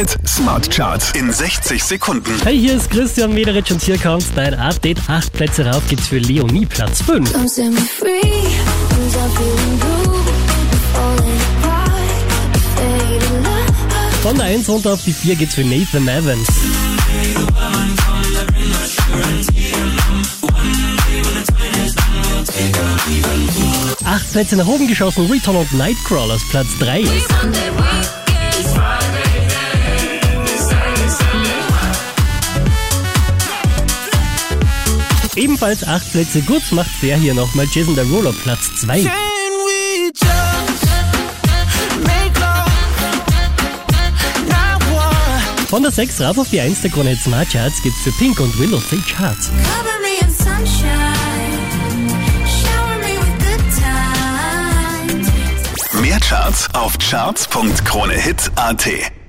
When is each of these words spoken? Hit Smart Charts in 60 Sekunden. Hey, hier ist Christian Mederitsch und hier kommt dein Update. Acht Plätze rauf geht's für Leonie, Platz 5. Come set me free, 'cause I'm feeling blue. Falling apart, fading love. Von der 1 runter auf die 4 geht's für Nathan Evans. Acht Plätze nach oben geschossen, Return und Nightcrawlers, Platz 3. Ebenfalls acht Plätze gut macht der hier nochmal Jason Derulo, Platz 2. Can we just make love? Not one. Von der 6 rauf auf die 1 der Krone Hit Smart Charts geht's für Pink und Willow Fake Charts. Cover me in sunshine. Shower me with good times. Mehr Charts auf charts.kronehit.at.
Hit 0.00 0.16
Smart 0.26 0.70
Charts 0.70 1.10
in 1.12 1.30
60 1.30 1.84
Sekunden. 1.84 2.32
Hey, 2.42 2.58
hier 2.58 2.74
ist 2.74 2.88
Christian 2.88 3.34
Mederitsch 3.34 3.70
und 3.70 3.82
hier 3.82 3.98
kommt 3.98 4.24
dein 4.34 4.54
Update. 4.54 4.98
Acht 5.08 5.30
Plätze 5.34 5.66
rauf 5.66 5.82
geht's 5.90 6.08
für 6.08 6.16
Leonie, 6.16 6.64
Platz 6.64 7.02
5. 7.02 7.30
Come 7.30 7.46
set 7.46 7.70
me 7.70 7.80
free, 7.98 8.22
'cause 8.22 9.18
I'm 9.18 9.30
feeling 9.36 9.78
blue. 9.78 10.20
Falling 10.94 11.40
apart, 11.62 11.92
fading 12.76 13.42
love. 13.42 14.22
Von 14.22 14.38
der 14.38 14.46
1 14.46 14.70
runter 14.70 14.94
auf 14.94 15.04
die 15.04 15.12
4 15.12 15.36
geht's 15.36 15.54
für 15.56 15.64
Nathan 15.64 16.08
Evans. 16.08 16.48
Acht 24.06 24.32
Plätze 24.32 24.56
nach 24.56 24.66
oben 24.66 24.88
geschossen, 24.88 25.30
Return 25.30 25.56
und 25.56 25.70
Nightcrawlers, 25.74 26.40
Platz 26.48 26.68
3. 26.78 27.04
Ebenfalls 35.36 35.84
acht 35.86 36.10
Plätze 36.10 36.42
gut 36.42 36.72
macht 36.72 36.90
der 37.02 37.16
hier 37.16 37.34
nochmal 37.34 37.66
Jason 37.72 37.94
Derulo, 37.94 38.32
Platz 38.32 38.68
2. 38.80 39.02
Can 39.02 39.12
we 39.64 40.10
just 40.12 40.84
make 42.00 42.36
love? 42.40 42.68
Not 44.48 44.82
one. 44.92 45.66
Von 45.68 45.82
der 45.82 45.92
6 45.92 46.20
rauf 46.20 46.38
auf 46.38 46.48
die 46.50 46.60
1 46.60 46.80
der 46.82 46.90
Krone 46.90 47.10
Hit 47.10 47.20
Smart 47.20 47.48
Charts 47.50 47.80
geht's 47.82 48.00
für 48.02 48.10
Pink 48.12 48.40
und 48.40 48.58
Willow 48.58 48.80
Fake 48.80 49.06
Charts. 49.06 49.50
Cover 49.50 50.00
me 50.02 50.18
in 50.20 50.30
sunshine. 50.34 52.08
Shower 52.46 52.98
me 52.98 53.16
with 53.20 53.38
good 53.38 53.64
times. 55.14 55.28
Mehr 56.00 56.18
Charts 56.20 56.68
auf 56.74 56.98
charts.kronehit.at. 56.98 59.19